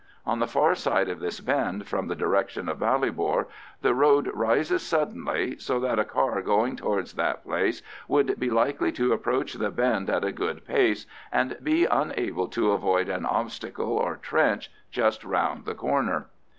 On 0.25 0.39
the 0.39 0.47
far 0.47 0.73
side 0.73 1.09
of 1.09 1.19
this 1.19 1.41
bend 1.41 1.85
from 1.87 2.07
the 2.07 2.15
direction 2.15 2.67
of 2.67 2.79
Ballybor 2.79 3.45
the 3.83 3.93
road 3.93 4.31
rises 4.33 4.81
suddenly, 4.81 5.59
so 5.59 5.79
that 5.79 5.99
a 5.99 6.03
car 6.03 6.41
going 6.41 6.75
towards 6.75 7.13
that 7.13 7.43
place 7.43 7.83
would 8.07 8.39
be 8.39 8.49
likely 8.49 8.91
to 8.93 9.13
approach 9.13 9.53
the 9.53 9.69
bend 9.69 10.09
at 10.09 10.25
a 10.25 10.31
good 10.31 10.65
pace, 10.65 11.05
and 11.31 11.55
be 11.61 11.85
unable 11.85 12.47
to 12.47 12.71
avoid 12.71 13.09
an 13.09 13.27
obstacle 13.27 13.91
or 13.95 14.15
trench 14.15 14.71
just 14.89 15.23
round 15.23 15.65
the 15.65 15.75
corner. 15.75 16.29